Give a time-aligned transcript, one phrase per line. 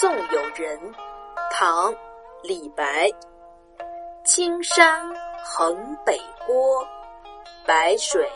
[0.00, 0.78] 送友人，
[1.50, 1.92] 唐·
[2.40, 3.10] 李白。
[4.24, 5.12] 青山
[5.42, 5.76] 横
[6.06, 6.16] 北
[6.46, 6.86] 郭，
[7.66, 8.30] 白水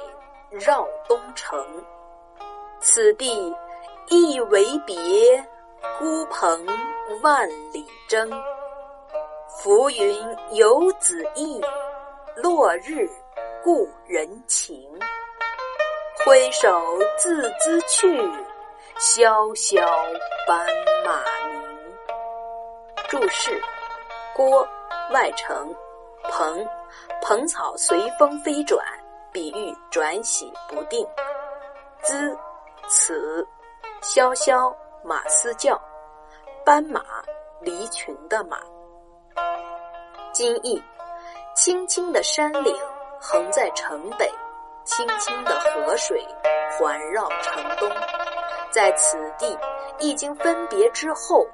[0.51, 1.65] 绕东城。
[2.80, 3.55] 此地
[4.09, 4.97] 一为别，
[6.01, 6.66] 孤蓬
[7.23, 8.29] 万里征。
[9.57, 11.60] 浮云游子意，
[12.35, 13.09] 落日
[13.63, 14.99] 故人情。
[16.27, 18.21] 挥手自兹去，
[19.05, 19.84] 萧萧
[20.47, 20.65] 斑
[21.05, 21.60] 马鸣。
[23.09, 23.60] 注释：
[24.33, 24.65] 郭。
[25.10, 25.74] 外城，
[26.30, 26.65] 蓬，
[27.21, 28.80] 蓬草随风飞转，
[29.32, 31.04] 比喻转徙不定。
[32.01, 32.38] 兹，
[32.87, 33.45] 此，
[34.01, 35.79] 萧萧，马嘶叫，
[36.65, 37.02] 斑马，
[37.60, 38.59] 离群的马。
[40.32, 40.80] 今译：
[41.57, 42.73] 青青的山岭
[43.21, 44.30] 横在城北，
[44.84, 46.24] 清清的河水
[46.79, 47.90] 环绕城东。
[48.73, 49.56] 在此地
[49.98, 51.46] 一经分别之后，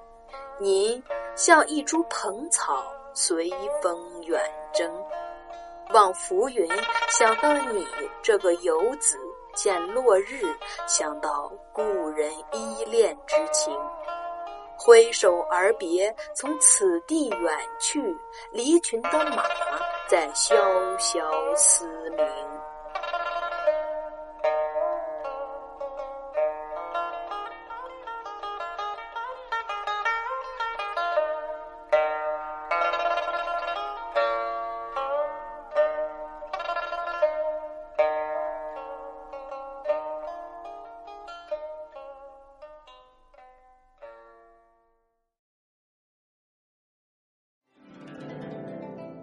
[0.59, 1.03] 您
[1.35, 2.83] 像一株蓬草。
[3.15, 3.51] 随
[3.83, 4.41] 风远
[4.73, 4.89] 征，
[5.93, 6.71] 望浮云，
[7.09, 7.85] 想到你
[8.23, 9.17] 这个游子；
[9.55, 10.41] 见落日，
[10.87, 13.77] 想到故人依恋之情。
[14.77, 18.17] 挥手而别，从此地远去，
[18.53, 19.43] 离群的马
[20.07, 20.55] 在萧
[20.97, 21.19] 萧
[21.57, 22.48] 嘶鸣。